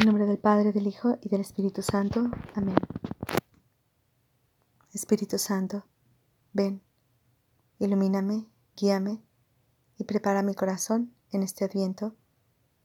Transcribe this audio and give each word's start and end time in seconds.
En 0.00 0.06
nombre 0.06 0.24
del 0.24 0.38
Padre, 0.38 0.72
del 0.72 0.86
Hijo 0.86 1.18
y 1.20 1.28
del 1.28 1.42
Espíritu 1.42 1.82
Santo. 1.82 2.30
Amén. 2.54 2.74
Espíritu 4.94 5.36
Santo, 5.36 5.84
ven, 6.54 6.80
ilumíname, 7.78 8.48
guíame 8.74 9.22
y 9.98 10.04
prepara 10.04 10.42
mi 10.42 10.54
corazón 10.54 11.12
en 11.32 11.42
este 11.42 11.66
adviento 11.66 12.14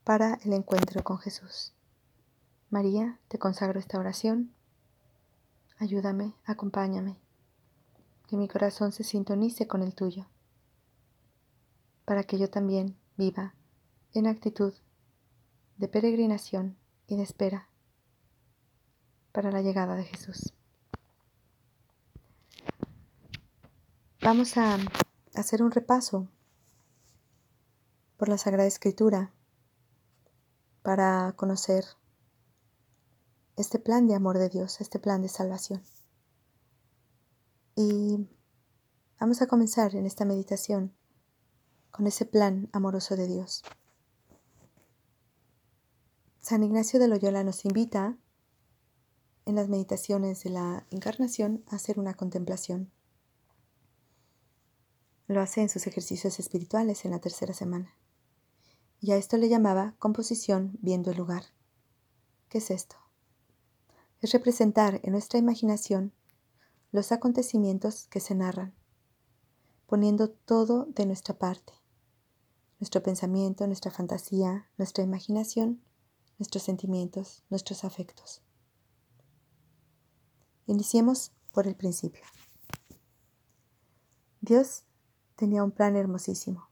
para 0.04 0.34
el 0.44 0.52
encuentro 0.52 1.02
con 1.04 1.16
Jesús. 1.16 1.72
María, 2.68 3.18
te 3.28 3.38
consagro 3.38 3.80
esta 3.80 3.98
oración. 3.98 4.52
Ayúdame, 5.78 6.34
acompáñame, 6.44 7.18
que 8.28 8.36
mi 8.36 8.46
corazón 8.46 8.92
se 8.92 9.04
sintonice 9.04 9.66
con 9.66 9.82
el 9.82 9.94
tuyo, 9.94 10.26
para 12.04 12.24
que 12.24 12.36
yo 12.36 12.50
también 12.50 12.94
viva 13.16 13.54
en 14.12 14.26
actitud 14.26 14.74
de 15.78 15.88
peregrinación 15.88 16.76
y 17.06 17.16
de 17.16 17.22
espera 17.22 17.68
para 19.32 19.50
la 19.50 19.62
llegada 19.62 19.94
de 19.94 20.04
Jesús. 20.04 20.52
Vamos 24.22 24.56
a 24.56 24.78
hacer 25.34 25.62
un 25.62 25.70
repaso 25.70 26.28
por 28.16 28.28
la 28.28 28.38
Sagrada 28.38 28.66
Escritura 28.66 29.32
para 30.82 31.32
conocer 31.36 31.84
este 33.56 33.78
plan 33.78 34.06
de 34.06 34.14
amor 34.14 34.38
de 34.38 34.48
Dios, 34.48 34.80
este 34.80 34.98
plan 34.98 35.22
de 35.22 35.28
salvación. 35.28 35.82
Y 37.74 38.26
vamos 39.20 39.42
a 39.42 39.46
comenzar 39.46 39.94
en 39.94 40.06
esta 40.06 40.24
meditación 40.24 40.94
con 41.90 42.06
ese 42.06 42.24
plan 42.24 42.68
amoroso 42.72 43.16
de 43.16 43.26
Dios. 43.26 43.62
San 46.48 46.62
Ignacio 46.62 47.00
de 47.00 47.08
Loyola 47.08 47.42
nos 47.42 47.64
invita 47.64 48.16
en 49.46 49.56
las 49.56 49.68
meditaciones 49.68 50.44
de 50.44 50.50
la 50.50 50.86
encarnación 50.92 51.64
a 51.66 51.74
hacer 51.74 51.98
una 51.98 52.14
contemplación. 52.14 52.92
Lo 55.26 55.40
hace 55.40 55.62
en 55.62 55.68
sus 55.68 55.88
ejercicios 55.88 56.38
espirituales 56.38 57.04
en 57.04 57.10
la 57.10 57.18
tercera 57.18 57.52
semana. 57.52 57.96
Y 59.00 59.10
a 59.10 59.16
esto 59.16 59.38
le 59.38 59.48
llamaba 59.48 59.96
composición 59.98 60.78
viendo 60.80 61.10
el 61.10 61.16
lugar. 61.16 61.46
¿Qué 62.48 62.58
es 62.58 62.70
esto? 62.70 62.94
Es 64.20 64.30
representar 64.30 65.00
en 65.02 65.10
nuestra 65.10 65.40
imaginación 65.40 66.12
los 66.92 67.10
acontecimientos 67.10 68.06
que 68.06 68.20
se 68.20 68.36
narran, 68.36 68.72
poniendo 69.88 70.30
todo 70.30 70.84
de 70.84 71.06
nuestra 71.06 71.36
parte, 71.36 71.72
nuestro 72.78 73.02
pensamiento, 73.02 73.66
nuestra 73.66 73.90
fantasía, 73.90 74.68
nuestra 74.76 75.02
imaginación 75.02 75.82
nuestros 76.38 76.62
sentimientos, 76.62 77.42
nuestros 77.48 77.84
afectos. 77.84 78.42
Iniciemos 80.66 81.32
por 81.52 81.66
el 81.66 81.74
principio. 81.76 82.22
Dios 84.40 84.84
tenía 85.36 85.64
un 85.64 85.70
plan 85.70 85.96
hermosísimo. 85.96 86.68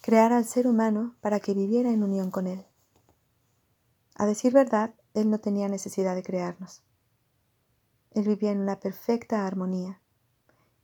Crear 0.00 0.32
al 0.32 0.44
ser 0.44 0.66
humano 0.66 1.16
para 1.20 1.40
que 1.40 1.54
viviera 1.54 1.90
en 1.90 2.04
unión 2.04 2.30
con 2.30 2.46
Él. 2.46 2.64
A 4.14 4.26
decir 4.26 4.52
verdad, 4.52 4.94
Él 5.14 5.30
no 5.30 5.40
tenía 5.40 5.68
necesidad 5.68 6.14
de 6.14 6.22
crearnos. 6.22 6.82
Él 8.12 8.26
vivía 8.26 8.52
en 8.52 8.60
una 8.60 8.80
perfecta 8.80 9.46
armonía, 9.46 10.00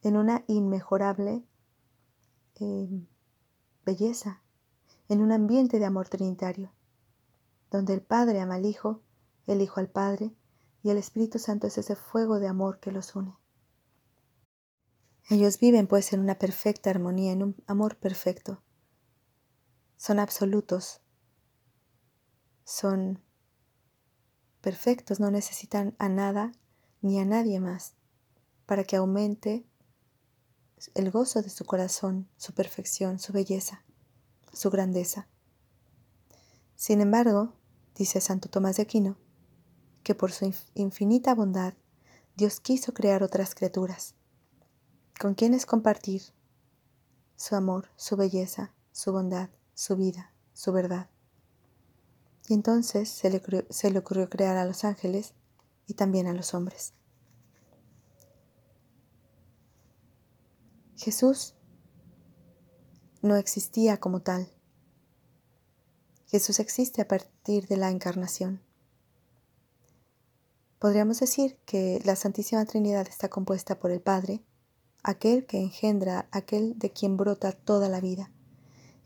en 0.02 0.16
una 0.16 0.44
inmejorable 0.48 1.46
eh, 2.60 3.06
belleza 3.84 4.41
en 5.08 5.20
un 5.20 5.32
ambiente 5.32 5.78
de 5.78 5.84
amor 5.84 6.08
trinitario, 6.08 6.72
donde 7.70 7.94
el 7.94 8.02
Padre 8.02 8.40
ama 8.40 8.56
al 8.56 8.66
Hijo, 8.66 9.02
el 9.46 9.60
Hijo 9.60 9.80
al 9.80 9.88
Padre, 9.88 10.34
y 10.82 10.90
el 10.90 10.96
Espíritu 10.96 11.38
Santo 11.38 11.66
es 11.66 11.78
ese 11.78 11.96
fuego 11.96 12.40
de 12.40 12.48
amor 12.48 12.80
que 12.80 12.92
los 12.92 13.14
une. 13.14 13.36
Ellos 15.30 15.58
viven 15.58 15.86
pues 15.86 16.12
en 16.12 16.20
una 16.20 16.38
perfecta 16.38 16.90
armonía, 16.90 17.32
en 17.32 17.42
un 17.42 17.56
amor 17.66 17.96
perfecto. 17.96 18.62
Son 19.96 20.18
absolutos, 20.18 21.00
son 22.64 23.22
perfectos, 24.60 25.20
no 25.20 25.30
necesitan 25.30 25.94
a 25.98 26.08
nada 26.08 26.52
ni 27.00 27.20
a 27.20 27.24
nadie 27.24 27.60
más 27.60 27.94
para 28.66 28.84
que 28.84 28.96
aumente 28.96 29.64
el 30.94 31.10
gozo 31.10 31.42
de 31.42 31.50
su 31.50 31.64
corazón, 31.64 32.28
su 32.36 32.52
perfección, 32.54 33.18
su 33.18 33.32
belleza 33.32 33.84
su 34.52 34.70
grandeza. 34.70 35.28
Sin 36.76 37.00
embargo, 37.00 37.54
dice 37.94 38.20
Santo 38.20 38.48
Tomás 38.48 38.76
de 38.76 38.82
Aquino, 38.82 39.16
que 40.02 40.14
por 40.14 40.32
su 40.32 40.52
infinita 40.74 41.34
bondad 41.34 41.74
Dios 42.36 42.60
quiso 42.60 42.92
crear 42.92 43.22
otras 43.22 43.54
criaturas, 43.54 44.14
con 45.20 45.34
quienes 45.34 45.66
compartir 45.66 46.22
su 47.36 47.54
amor, 47.54 47.88
su 47.96 48.16
belleza, 48.16 48.74
su 48.92 49.12
bondad, 49.12 49.50
su 49.74 49.96
vida, 49.96 50.32
su 50.52 50.72
verdad. 50.72 51.08
Y 52.48 52.54
entonces 52.54 53.08
se 53.08 53.30
le, 53.30 53.42
se 53.70 53.90
le 53.90 53.98
ocurrió 53.98 54.28
crear 54.28 54.56
a 54.56 54.64
los 54.64 54.84
ángeles 54.84 55.34
y 55.86 55.94
también 55.94 56.26
a 56.26 56.32
los 56.32 56.54
hombres. 56.54 56.94
Jesús 60.96 61.54
no 63.22 63.36
existía 63.36 63.98
como 63.98 64.20
tal. 64.20 64.48
Jesús 66.26 66.58
existe 66.58 67.00
a 67.00 67.08
partir 67.08 67.68
de 67.68 67.76
la 67.76 67.90
encarnación. 67.90 68.60
Podríamos 70.80 71.20
decir 71.20 71.56
que 71.64 72.02
la 72.04 72.16
Santísima 72.16 72.64
Trinidad 72.64 73.06
está 73.06 73.28
compuesta 73.28 73.78
por 73.78 73.92
el 73.92 74.00
Padre, 74.00 74.42
aquel 75.04 75.46
que 75.46 75.60
engendra, 75.60 76.26
aquel 76.32 76.76
de 76.78 76.90
quien 76.90 77.16
brota 77.16 77.52
toda 77.52 77.88
la 77.88 78.00
vida, 78.00 78.32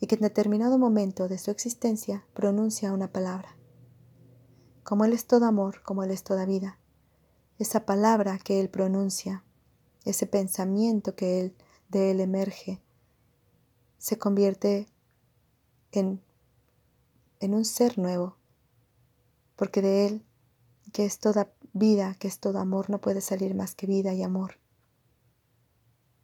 y 0.00 0.06
que 0.06 0.15
en 0.15 0.22
determinado 0.22 0.78
momento 0.78 1.28
de 1.28 1.37
su 1.37 1.50
existencia 1.50 2.25
pronuncia 2.33 2.93
una 2.93 3.12
palabra. 3.12 3.56
Como 4.83 5.04
Él 5.04 5.12
es 5.12 5.27
todo 5.27 5.44
amor, 5.44 5.83
como 5.83 6.03
Él 6.04 6.10
es 6.10 6.22
toda 6.22 6.47
vida, 6.47 6.78
esa 7.59 7.84
palabra 7.84 8.38
que 8.38 8.60
Él 8.60 8.71
pronuncia, 8.71 9.44
ese 10.06 10.27
pensamiento 10.27 11.15
que 11.15 11.41
Él 11.41 11.56
de 11.91 12.12
Él 12.12 12.21
emerge, 12.21 12.81
se 13.98 14.18
convierte 14.18 14.88
en, 15.92 16.22
en 17.40 17.54
un 17.54 17.64
ser 17.64 17.98
nuevo, 17.98 18.36
porque 19.56 19.82
de 19.82 20.06
Él, 20.06 20.26
que 20.92 21.04
es 21.04 21.18
toda 21.18 21.52
vida, 21.72 22.14
que 22.18 22.28
es 22.28 22.38
todo 22.38 22.58
amor, 22.58 22.90
no 22.90 23.00
puede 23.00 23.20
salir 23.20 23.54
más 23.54 23.74
que 23.74 23.86
vida 23.86 24.14
y 24.14 24.22
amor. 24.22 24.58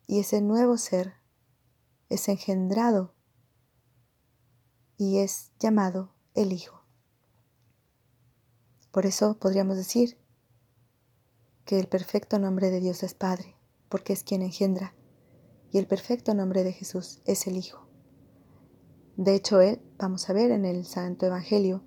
Y 0.07 0.21
ese 0.21 0.41
nuevo 0.41 0.77
ser 0.77 1.15
es 2.09 2.29
engendrado 2.29 3.15
y 4.97 5.19
es 5.19 5.53
llamado 5.59 6.15
el 6.35 6.53
Hijo. 6.53 6.83
Por 8.91 9.07
eso 9.07 9.39
podríamos 9.39 9.77
decir 9.77 10.19
que 11.65 11.81
el 11.81 11.89
perfecto 11.89 12.39
nombre 12.39 12.71
de 12.71 12.81
Dios 12.81 13.03
es 13.03 13.15
Padre, 13.15 13.57
porque 13.89 14.13
es 14.13 14.23
quien 14.23 14.43
engendra 14.43 14.95
y 15.73 15.79
el 15.79 15.87
perfecto 15.87 16.35
nombre 16.35 16.65
de 16.65 16.73
Jesús 16.73 17.23
es 17.25 17.47
el 17.47 17.57
Hijo. 17.57 17.87
De 19.17 19.35
hecho, 19.35 19.61
Él, 19.61 19.81
vamos 19.99 20.29
a 20.29 20.35
ver 20.35 20.51
en 20.51 20.67
el 20.67 20.85
Santo 20.85 21.27
Evangelio, 21.27 21.83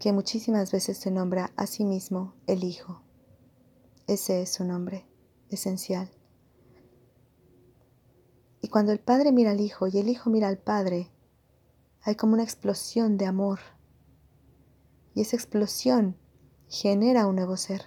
que 0.00 0.12
muchísimas 0.12 0.72
veces 0.72 0.96
se 0.96 1.10
nombra 1.10 1.52
a 1.56 1.66
sí 1.66 1.84
mismo 1.84 2.34
el 2.46 2.64
Hijo. 2.64 3.02
Ese 4.06 4.42
es 4.42 4.52
su 4.54 4.64
nombre 4.64 5.06
esencial. 5.50 6.10
Y 8.62 8.68
cuando 8.68 8.92
el 8.92 9.00
Padre 9.00 9.32
mira 9.32 9.50
al 9.50 9.60
Hijo 9.60 9.86
y 9.86 9.98
el 9.98 10.08
Hijo 10.08 10.30
mira 10.30 10.48
al 10.48 10.58
Padre, 10.58 11.10
hay 12.00 12.14
como 12.14 12.32
una 12.32 12.42
explosión 12.42 13.18
de 13.18 13.26
amor. 13.26 13.60
Y 15.14 15.20
esa 15.20 15.36
explosión 15.36 16.16
genera 16.68 17.26
un 17.26 17.36
nuevo 17.36 17.58
ser, 17.58 17.82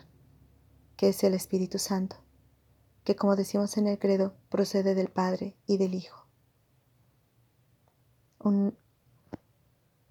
que 0.96 1.10
es 1.10 1.24
el 1.24 1.34
Espíritu 1.34 1.80
Santo 1.80 2.18
que 3.08 3.16
como 3.16 3.38
decimos 3.38 3.78
en 3.78 3.88
el 3.88 3.98
credo, 4.00 4.34
procede 4.50 4.94
del 4.94 5.08
Padre 5.08 5.56
y 5.66 5.78
del 5.78 5.96
Hijo. 5.96 6.28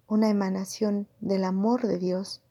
una 0.07 0.29
emanación 0.29 1.07
del 1.19 1.43
amor 1.43 1.85
de 1.85 1.99
Dios, 1.99 2.41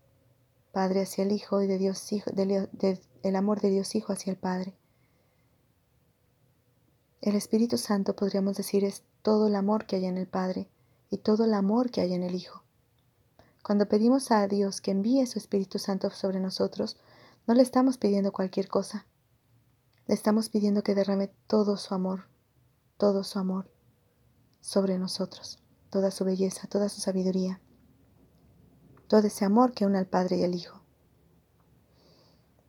Padre 0.71 1.03
hacia 1.03 1.25
el 1.25 1.33
Hijo 1.33 1.63
y 1.63 1.67
de 1.67 1.79
Dios 1.79 2.13
Hijo, 2.13 2.31
del 2.31 3.37
amor 3.37 3.61
de 3.61 3.71
Dios 3.71 3.97
Hijo 3.97 4.13
hacia 4.13 4.31
el 4.31 4.37
Padre. 4.37 4.77
El 7.23 7.35
Espíritu 7.35 7.77
Santo, 7.77 8.15
podríamos 8.15 8.57
decir, 8.57 8.85
es 8.85 9.03
todo 9.23 9.49
el 9.49 9.57
amor 9.57 9.85
que 9.87 9.97
hay 9.97 10.05
en 10.05 10.17
el 10.17 10.29
Padre 10.29 10.69
y 11.11 11.19
todo 11.19 11.45
el 11.47 11.55
amor 11.55 11.91
que 11.91 12.03
hay 12.03 12.15
en 12.15 12.23
el 12.23 12.37
Hijo. 12.37 12.63
Cuando 13.65 13.89
pedimos 13.89 14.31
a 14.31 14.47
Dios 14.47 14.81
que 14.81 14.93
envíe 14.93 15.27
su 15.27 15.41
Espíritu 15.41 15.81
Santo 15.81 16.09
sobre 16.11 16.39
nosotros, 16.39 16.97
no 17.49 17.55
le 17.55 17.63
estamos 17.63 17.99
pidiendo 17.99 18.31
cualquier 18.31 18.69
cosa, 18.69 19.07
le 20.07 20.15
estamos 20.15 20.49
pidiendo 20.49 20.83
que 20.83 20.95
derrame 20.95 21.29
todo 21.47 21.77
su 21.77 21.95
amor, 21.95 22.29
todo 22.97 23.25
su 23.25 23.39
amor 23.39 23.71
sobre 24.61 24.99
nosotros, 24.99 25.59
toda 25.91 26.11
su 26.11 26.25
belleza, 26.25 26.69
toda 26.69 26.89
su 26.89 27.01
sabiduría. 27.01 27.61
todo 29.09 29.29
ese 29.29 29.45
amor 29.45 29.73
que 29.73 29.87
une 29.87 29.99
al 29.99 30.07
Padre 30.07 30.39
y 30.39 30.43
al 30.45 30.55
Hijo. 30.55 30.83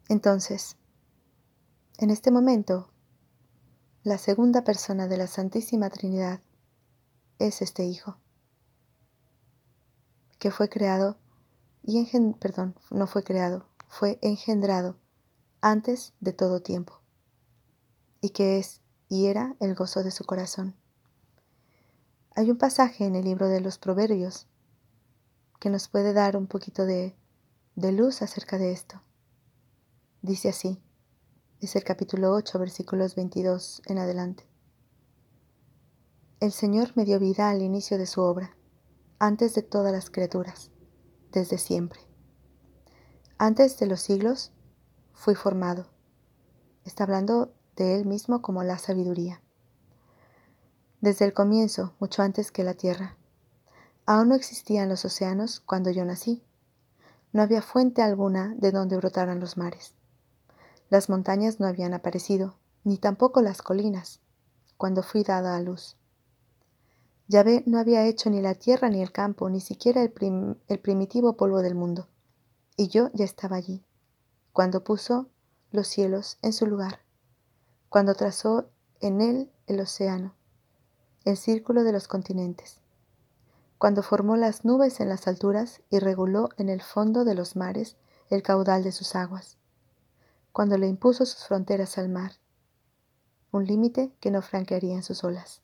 Entonces, 0.08 0.78
en 1.98 2.12
este 2.12 2.30
momento, 2.30 2.92
la 4.04 4.20
segunda 4.20 4.64
persona 4.64 5.08
de 5.08 5.18
la 5.18 5.26
Santísima 5.26 5.90
Trinidad 5.90 6.42
es 7.40 7.64
este 7.64 7.86
Hijo, 7.86 8.18
que 10.38 10.52
fue 10.52 10.70
creado 10.70 11.18
y 11.84 12.06
perdón, 12.34 12.76
no 12.92 13.08
fue 13.08 13.24
creado, 13.24 13.66
fue 13.88 14.20
engendrado 14.22 14.98
antes 15.62 16.14
de 16.20 16.34
todo 16.34 16.62
tiempo, 16.62 16.97
y 18.22 18.30
que 18.30 18.60
es 18.60 18.82
y 19.10 19.28
era 19.28 19.56
el 19.60 19.76
gozo 19.76 20.04
de 20.04 20.12
su 20.12 20.26
corazón. 20.26 20.76
Hay 22.36 22.52
un 22.52 22.58
pasaje 22.58 23.06
en 23.06 23.16
el 23.16 23.26
libro 23.26 23.48
de 23.48 23.62
los 23.62 23.78
Proverbios 23.78 24.48
que 25.60 25.70
nos 25.70 25.88
puede 25.88 26.14
dar 26.14 26.38
un 26.38 26.48
poquito 26.48 26.86
de, 26.86 27.16
de 27.76 27.92
luz 27.92 28.22
acerca 28.22 28.58
de 28.58 28.72
esto. 28.72 29.02
Dice 30.22 30.50
así, 30.50 30.80
es 31.62 31.76
el 31.76 31.84
capítulo 31.84 32.34
8, 32.34 32.60
versículos 32.60 33.16
22 33.16 33.82
en 33.88 33.98
adelante. 33.98 34.48
El 36.40 36.52
Señor 36.52 36.92
me 36.96 37.06
dio 37.06 37.20
vida 37.20 37.50
al 37.50 37.64
inicio 37.64 37.98
de 37.98 38.06
su 38.06 38.22
obra, 38.22 38.56
antes 39.18 39.56
de 39.56 39.64
todas 39.64 39.92
las 39.92 40.12
criaturas, 40.12 40.70
desde 41.32 41.58
siempre. 41.58 42.00
Antes 43.40 43.80
de 43.80 43.88
los 43.88 44.02
siglos 44.02 44.52
fui 45.14 45.34
formado. 45.34 45.88
Está 46.86 47.06
hablando 47.06 47.57
de 47.78 47.96
Él 47.96 48.06
mismo 48.06 48.42
como 48.42 48.64
la 48.64 48.78
sabiduría. 48.78 49.42
Desde 51.00 51.26
el 51.26 51.34
comienzo, 51.34 51.94
mucho 52.00 52.24
antes 52.24 52.52
que 52.52 52.64
la 52.64 52.74
tierra. 52.74 53.16
Aún 54.06 54.30
no 54.30 54.36
existían 54.36 54.90
los 54.90 55.06
océanos 55.06 55.60
cuando 55.60 55.92
yo 55.92 56.04
nací. 56.04 56.44
No 57.32 57.44
había 57.44 57.62
fuente 57.62 58.02
alguna 58.02 58.56
de 58.58 58.72
donde 58.72 58.98
brotaran 58.98 59.40
los 59.40 59.58
mares. 59.58 59.94
Las 60.90 61.08
montañas 61.08 61.60
no 61.60 61.68
habían 61.68 61.94
aparecido, 61.94 62.56
ni 62.84 62.98
tampoco 62.98 63.42
las 63.42 63.62
colinas, 63.62 64.22
cuando 64.78 65.04
fui 65.04 65.24
dada 65.24 65.56
a 65.56 65.62
luz. 65.62 65.98
Yahvé 67.28 67.64
no 67.66 67.78
había 67.78 68.06
hecho 68.06 68.30
ni 68.30 68.42
la 68.42 68.56
tierra 68.56 68.90
ni 68.90 69.02
el 69.02 69.12
campo, 69.12 69.50
ni 69.50 69.60
siquiera 69.60 70.02
el, 70.02 70.58
el 70.68 70.80
primitivo 70.80 71.36
polvo 71.36 71.62
del 71.62 71.76
mundo. 71.76 72.08
Y 72.78 72.88
yo 72.88 73.10
ya 73.14 73.26
estaba 73.26 73.58
allí, 73.58 73.84
cuando 74.54 74.84
puso 74.84 75.28
los 75.72 75.88
cielos 75.88 76.38
en 76.42 76.54
su 76.54 76.66
lugar, 76.66 77.02
cuando 77.90 78.16
trazó 78.16 78.70
en 79.00 79.22
él 79.22 79.52
el 79.68 79.80
océano, 79.80 80.34
el 81.26 81.38
círculo 81.38 81.84
de 81.84 81.92
los 81.92 82.08
continentes, 82.08 82.80
cuando 83.78 84.04
formó 84.04 84.36
las 84.38 84.66
nubes 84.66 85.00
en 85.00 85.10
las 85.10 85.28
alturas 85.28 85.82
y 85.90 86.00
reguló 86.00 86.50
en 86.58 86.70
el 86.70 86.82
fondo 86.82 87.26
de 87.26 87.36
los 87.36 87.56
mares 87.56 87.98
el 88.30 88.44
caudal 88.44 88.84
de 88.84 88.92
sus 88.92 89.16
aguas 89.16 89.58
cuando 90.58 90.80
le 90.80 90.88
impuso 90.88 91.24
sus 91.28 91.46
fronteras 91.46 92.00
al 92.00 92.10
mar, 92.10 92.32
un 93.52 93.66
límite 93.66 94.12
que 94.20 94.32
no 94.32 94.42
franquearían 94.42 95.04
sus 95.04 95.24
olas. 95.24 95.62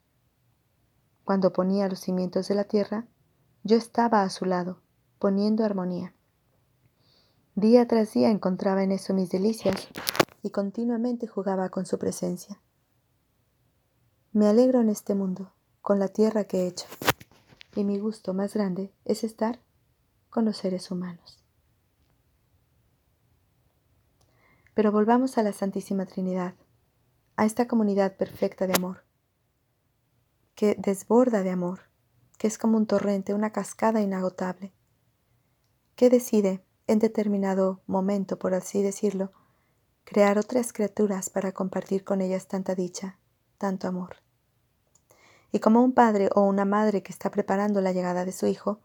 Cuando 1.23 1.51
ponía 1.51 1.89
los 1.89 1.99
cimientos 1.99 2.47
de 2.47 2.53
la 2.53 2.65
tierra, 2.65 3.07
yo 3.63 3.75
estaba 3.75 4.21
a 4.21 4.29
su 4.29 4.45
lado, 4.45 4.81
poniendo 5.17 5.65
armonía. 5.65 6.13
Día 7.55 7.87
tras 7.87 8.13
día 8.13 8.29
encontraba 8.29 8.83
en 8.83 8.91
eso 8.91 9.15
mis 9.15 9.31
delicias 9.31 9.87
y 10.43 10.51
continuamente 10.51 11.25
jugaba 11.25 11.69
con 11.69 11.85
su 11.85 11.97
presencia. 11.97 12.61
Me 14.33 14.47
alegro 14.47 14.81
en 14.81 14.89
este 14.89 15.15
mundo, 15.15 15.53
con 15.81 15.99
la 15.99 16.09
tierra 16.09 16.43
que 16.43 16.63
he 16.63 16.67
hecho, 16.67 16.85
y 17.75 17.85
mi 17.85 17.97
gusto 17.97 18.33
más 18.33 18.53
grande 18.53 18.93
es 19.05 19.23
estar 19.23 19.59
con 20.29 20.43
los 20.43 20.57
seres 20.57 20.91
humanos. 20.91 21.39
Pero 24.73 24.91
volvamos 24.91 25.37
a 25.37 25.43
la 25.43 25.53
Santísima 25.53 26.05
Trinidad, 26.05 26.55
a 27.37 27.45
esta 27.45 27.67
comunidad 27.67 28.17
perfecta 28.17 28.67
de 28.67 28.73
amor, 28.73 29.05
que 30.55 30.75
desborda 30.77 31.41
de 31.41 31.51
amor, 31.51 31.81
que 32.37 32.47
es 32.47 32.57
como 32.57 32.77
un 32.77 32.85
torrente, 32.85 33.33
una 33.33 33.51
cascada 33.51 34.01
inagotable, 34.01 34.73
que 35.95 36.09
decide, 36.09 36.65
en 36.87 36.99
determinado 36.99 37.81
momento, 37.87 38.37
por 38.37 38.53
así 38.53 38.81
decirlo, 38.81 39.31
crear 40.03 40.37
otras 40.37 40.73
criaturas 40.73 41.29
para 41.29 41.53
compartir 41.53 42.03
con 42.03 42.21
ellas 42.21 42.47
tanta 42.47 42.75
dicha, 42.75 43.17
tanto 43.57 43.87
amor. 43.87 44.17
Y 45.51 45.59
como 45.59 45.83
un 45.83 45.93
padre 45.93 46.29
o 46.35 46.41
una 46.41 46.65
madre 46.65 47.03
que 47.03 47.11
está 47.11 47.31
preparando 47.31 47.81
la 47.81 47.93
llegada 47.93 48.25
de 48.25 48.31
su 48.31 48.47
hijo, 48.47 48.79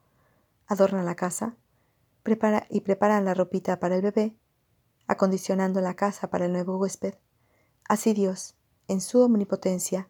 adorna 0.66 1.02
la 1.02 1.16
casa, 1.16 1.56
prepara 2.22 2.66
y 2.70 2.82
preparan 2.82 3.24
la 3.24 3.34
ropita 3.34 3.80
para 3.80 3.96
el 3.96 4.02
bebé, 4.02 4.36
acondicionando 5.06 5.80
la 5.80 5.94
casa 5.94 6.28
para 6.28 6.46
el 6.46 6.52
nuevo 6.52 6.76
huésped, 6.76 7.14
así 7.88 8.12
Dios, 8.12 8.54
en 8.86 9.00
su 9.00 9.20
omnipotencia, 9.20 10.08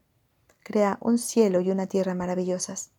crea 0.62 0.98
un 1.00 1.18
cielo 1.18 1.60
y 1.60 1.70
una 1.70 1.86
tierra 1.86 2.14
maravillosas. 2.14 2.90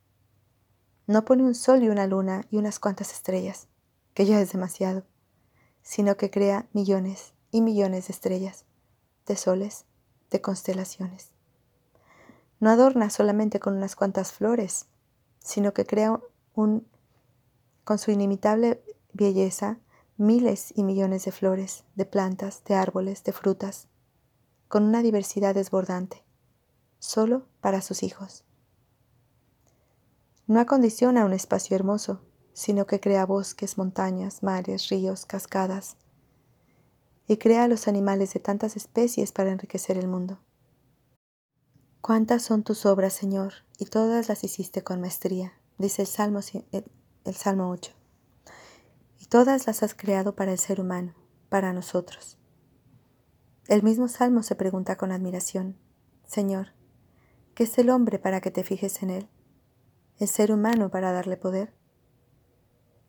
No 1.05 1.25
pone 1.25 1.43
un 1.43 1.55
sol 1.55 1.83
y 1.83 1.89
una 1.89 2.07
luna 2.07 2.45
y 2.49 2.57
unas 2.57 2.79
cuantas 2.79 3.11
estrellas, 3.11 3.67
que 4.13 4.25
ya 4.25 4.39
es 4.39 4.51
demasiado, 4.51 5.03
sino 5.81 6.17
que 6.17 6.31
crea 6.31 6.67
millones 6.71 7.33
y 7.51 7.61
millones 7.61 8.07
de 8.07 8.13
estrellas, 8.13 8.65
de 9.25 9.35
soles, 9.35 9.85
de 10.29 10.41
constelaciones. 10.41 11.29
No 12.59 12.69
adorna 12.69 13.09
solamente 13.09 13.59
con 13.59 13.75
unas 13.77 13.95
cuantas 13.95 14.33
flores, 14.33 14.87
sino 15.39 15.73
que 15.73 15.85
crea 15.85 16.19
un, 16.53 16.87
con 17.83 17.97
su 17.97 18.11
inimitable 18.11 18.83
belleza, 19.13 19.79
miles 20.17 20.73
y 20.75 20.83
millones 20.83 21.25
de 21.25 21.31
flores, 21.31 21.85
de 21.95 22.05
plantas, 22.05 22.63
de 22.65 22.75
árboles, 22.75 23.23
de 23.23 23.31
frutas, 23.31 23.87
con 24.67 24.83
una 24.83 25.01
diversidad 25.01 25.55
desbordante, 25.55 26.23
solo 26.99 27.45
para 27.61 27.81
sus 27.81 28.03
hijos. 28.03 28.43
No 30.45 30.59
acondiciona 30.59 31.25
un 31.25 31.33
espacio 31.33 31.75
hermoso, 31.75 32.21
sino 32.53 32.85
que 32.85 32.99
crea 32.99 33.25
bosques, 33.25 33.77
montañas, 33.77 34.43
mares, 34.43 34.89
ríos, 34.89 35.25
cascadas, 35.25 35.95
y 37.29 37.37
crea 37.37 37.63
a 37.63 37.67
los 37.67 37.87
animales 37.87 38.33
de 38.33 38.41
tantas 38.41 38.75
especies 38.75 39.31
para 39.31 39.51
enriquecer 39.51 39.97
el 39.97 40.07
mundo. 40.07 40.39
Cuántas 42.01 42.41
son 42.41 42.63
tus 42.63 42.87
obras, 42.87 43.13
Señor, 43.13 43.53
y 43.77 43.85
todas 43.85 44.27
las 44.27 44.43
hiciste 44.43 44.83
con 44.83 44.99
maestría, 44.99 45.53
dice 45.77 46.01
el 46.01 46.07
Salmo, 46.07 46.39
el 46.71 47.35
Salmo 47.35 47.69
8 47.69 47.93
y 49.19 49.25
todas 49.25 49.67
las 49.67 49.83
has 49.83 49.93
creado 49.93 50.35
para 50.35 50.51
el 50.51 50.57
ser 50.57 50.81
humano, 50.81 51.13
para 51.49 51.71
nosotros. 51.71 52.37
El 53.67 53.83
mismo 53.83 54.07
Salmo 54.07 54.41
se 54.41 54.55
pregunta 54.55 54.97
con 54.97 55.11
admiración, 55.11 55.77
Señor, 56.25 56.69
¿qué 57.53 57.65
es 57.65 57.77
el 57.77 57.91
hombre 57.91 58.17
para 58.17 58.41
que 58.41 58.49
te 58.49 58.63
fijes 58.63 59.03
en 59.03 59.11
él? 59.11 59.29
¿El 60.17 60.27
ser 60.27 60.51
humano 60.51 60.89
para 60.89 61.11
darle 61.11 61.37
poder? 61.37 61.73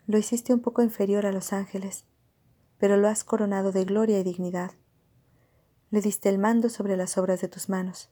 Lo 0.06 0.18
hiciste 0.18 0.52
un 0.52 0.60
poco 0.60 0.82
inferior 0.82 1.24
a 1.24 1.32
los 1.32 1.54
ángeles, 1.54 2.04
pero 2.80 2.96
lo 2.96 3.08
has 3.08 3.22
coronado 3.24 3.72
de 3.72 3.84
gloria 3.84 4.18
y 4.18 4.24
dignidad. 4.24 4.72
Le 5.90 6.00
diste 6.00 6.30
el 6.30 6.38
mando 6.38 6.70
sobre 6.70 6.96
las 6.96 7.18
obras 7.18 7.42
de 7.42 7.48
tus 7.48 7.68
manos, 7.68 8.10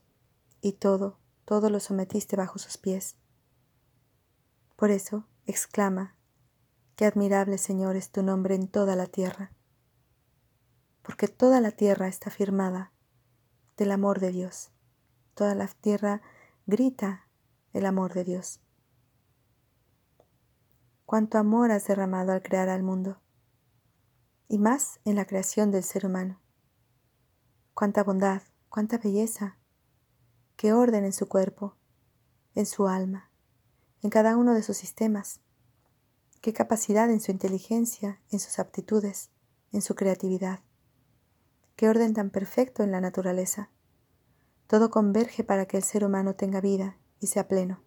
y 0.61 0.73
todo, 0.73 1.17
todo 1.43 1.71
lo 1.71 1.79
sometiste 1.79 2.35
bajo 2.35 2.59
sus 2.59 2.77
pies. 2.77 3.15
Por 4.75 4.91
eso, 4.91 5.25
exclama, 5.45 6.15
Qué 6.95 7.05
admirable, 7.05 7.57
Señor, 7.57 7.95
es 7.95 8.11
tu 8.11 8.23
nombre 8.23 8.55
en 8.55 8.67
toda 8.67 8.97
la 8.97 9.07
tierra, 9.07 9.53
porque 11.01 11.29
toda 11.29 11.61
la 11.61 11.71
tierra 11.71 12.07
está 12.07 12.29
firmada 12.29 12.91
del 13.77 13.91
amor 13.91 14.19
de 14.19 14.31
Dios. 14.33 14.69
Toda 15.33 15.55
la 15.55 15.67
tierra 15.67 16.21
grita 16.67 17.25
el 17.71 17.85
amor 17.85 18.13
de 18.13 18.25
Dios. 18.25 18.59
Cuánto 21.05 21.37
amor 21.37 21.71
has 21.71 21.87
derramado 21.87 22.33
al 22.33 22.41
crear 22.41 22.67
al 22.67 22.83
mundo, 22.83 23.21
y 24.49 24.59
más 24.59 24.99
en 25.05 25.15
la 25.15 25.25
creación 25.25 25.71
del 25.71 25.83
ser 25.83 26.05
humano. 26.05 26.41
Cuánta 27.73 28.03
bondad, 28.03 28.41
cuánta 28.67 28.97
belleza, 28.97 29.57
qué 30.57 30.73
orden 30.73 31.05
en 31.05 31.13
su 31.13 31.29
cuerpo, 31.29 31.77
en 32.55 32.65
su 32.65 32.89
alma, 32.89 33.31
en 34.01 34.09
cada 34.09 34.35
uno 34.35 34.53
de 34.53 34.63
sus 34.63 34.75
sistemas 34.75 35.39
qué 36.41 36.53
capacidad 36.53 37.09
en 37.09 37.19
su 37.19 37.31
inteligencia, 37.31 38.21
en 38.31 38.39
sus 38.39 38.59
aptitudes, 38.59 39.29
en 39.71 39.81
su 39.81 39.95
creatividad. 39.95 40.61
Qué 41.75 41.89
orden 41.89 42.13
tan 42.13 42.29
perfecto 42.29 42.83
en 42.83 42.91
la 42.91 43.01
naturaleza. 43.01 43.69
Todo 44.67 44.89
converge 44.89 45.43
para 45.43 45.65
que 45.65 45.77
el 45.77 45.83
ser 45.83 46.05
humano 46.05 46.35
tenga 46.35 46.61
vida 46.61 46.97
y 47.19 47.27
sea 47.27 47.47
pleno. 47.47 47.81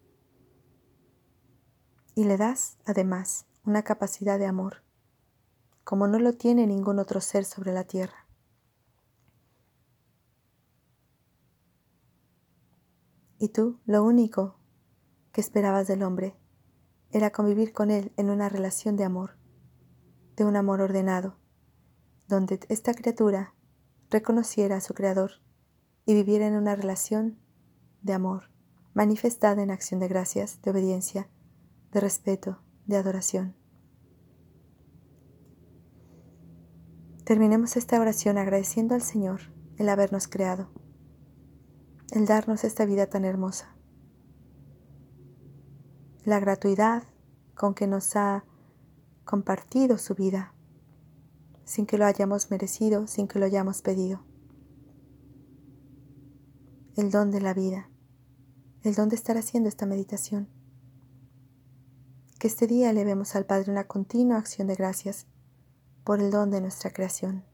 Y 2.14 2.24
le 2.24 2.36
das, 2.36 2.76
además, 2.84 3.46
una 3.64 3.82
capacidad 3.82 4.38
de 4.38 4.46
amor, 4.46 4.82
como 5.84 6.06
no 6.06 6.18
lo 6.18 6.34
tiene 6.34 6.66
ningún 6.66 6.98
otro 6.98 7.20
ser 7.20 7.44
sobre 7.44 7.72
la 7.72 7.84
tierra. 7.84 8.26
Y 13.38 13.48
tú, 13.48 13.80
lo 13.86 14.04
único 14.04 14.56
que 15.32 15.40
esperabas 15.40 15.88
del 15.88 16.04
hombre 16.04 16.36
era 17.10 17.30
convivir 17.30 17.72
con 17.72 17.90
Él 17.90 18.12
en 18.16 18.30
una 18.30 18.48
relación 18.48 18.96
de 18.96 19.04
amor, 19.04 19.36
de 20.36 20.44
un 20.44 20.56
amor 20.56 20.80
ordenado, 20.80 21.36
donde 22.28 22.60
esta 22.68 22.94
criatura 22.94 23.54
reconociera 24.10 24.76
a 24.76 24.80
su 24.80 24.94
Creador 24.94 25.32
y 26.06 26.14
viviera 26.14 26.46
en 26.46 26.54
una 26.54 26.76
relación 26.76 27.38
de 28.02 28.12
amor, 28.12 28.50
manifestada 28.94 29.62
en 29.62 29.70
acción 29.70 30.00
de 30.00 30.08
gracias, 30.08 30.62
de 30.62 30.70
obediencia, 30.70 31.28
de 31.92 32.00
respeto, 32.00 32.62
de 32.86 32.96
adoración. 32.96 33.61
Terminemos 37.24 37.76
esta 37.76 38.00
oración 38.00 38.36
agradeciendo 38.36 38.96
al 38.96 39.02
Señor 39.02 39.42
el 39.76 39.88
habernos 39.88 40.26
creado, 40.26 40.70
el 42.10 42.26
darnos 42.26 42.64
esta 42.64 42.84
vida 42.84 43.06
tan 43.06 43.24
hermosa, 43.24 43.76
la 46.24 46.40
gratuidad 46.40 47.04
con 47.54 47.74
que 47.74 47.86
nos 47.86 48.16
ha 48.16 48.44
compartido 49.24 49.98
su 49.98 50.16
vida, 50.16 50.52
sin 51.64 51.86
que 51.86 51.96
lo 51.96 52.06
hayamos 52.06 52.50
merecido, 52.50 53.06
sin 53.06 53.28
que 53.28 53.38
lo 53.38 53.46
hayamos 53.46 53.82
pedido. 53.82 54.24
El 56.96 57.12
don 57.12 57.30
de 57.30 57.40
la 57.40 57.54
vida, 57.54 57.88
el 58.82 58.96
don 58.96 59.08
de 59.08 59.14
estar 59.14 59.38
haciendo 59.38 59.68
esta 59.68 59.86
meditación. 59.86 60.48
Que 62.40 62.48
este 62.48 62.66
día 62.66 62.90
elevemos 62.90 63.36
al 63.36 63.46
Padre 63.46 63.70
una 63.70 63.86
continua 63.86 64.38
acción 64.38 64.66
de 64.66 64.74
gracias 64.74 65.28
por 66.04 66.20
el 66.20 66.30
don 66.30 66.50
de 66.50 66.60
nuestra 66.60 66.92
creación 66.92 67.44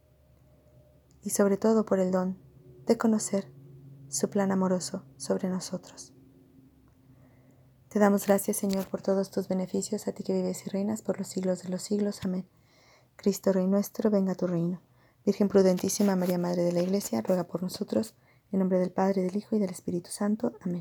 y 1.22 1.30
sobre 1.30 1.56
todo 1.56 1.84
por 1.84 2.00
el 2.00 2.10
don 2.10 2.38
de 2.86 2.96
conocer 2.96 3.52
su 4.08 4.30
plan 4.30 4.50
amoroso 4.52 5.04
sobre 5.16 5.48
nosotros. 5.48 6.14
Te 7.88 7.98
damos 7.98 8.26
gracias, 8.26 8.58
Señor, 8.58 8.86
por 8.86 9.02
todos 9.02 9.30
tus 9.30 9.48
beneficios, 9.48 10.08
a 10.08 10.12
ti 10.12 10.22
que 10.22 10.34
vives 10.34 10.66
y 10.66 10.70
reinas 10.70 11.02
por 11.02 11.18
los 11.18 11.28
siglos 11.28 11.62
de 11.62 11.70
los 11.70 11.82
siglos. 11.82 12.20
Amén. 12.22 12.46
Cristo 13.16 13.52
Rey 13.52 13.66
nuestro, 13.66 14.10
venga 14.10 14.32
a 14.32 14.36
tu 14.36 14.46
reino. 14.46 14.80
Virgen 15.24 15.48
prudentísima, 15.48 16.14
María 16.14 16.38
Madre 16.38 16.62
de 16.62 16.72
la 16.72 16.82
Iglesia, 16.82 17.22
ruega 17.22 17.44
por 17.44 17.62
nosotros, 17.62 18.14
en 18.52 18.60
nombre 18.60 18.78
del 18.78 18.92
Padre, 18.92 19.22
del 19.22 19.36
Hijo 19.36 19.56
y 19.56 19.58
del 19.58 19.70
Espíritu 19.70 20.10
Santo. 20.10 20.52
Amén. 20.60 20.76